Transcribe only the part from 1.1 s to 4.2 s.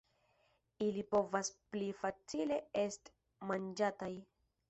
povas pli facile est manĝataj.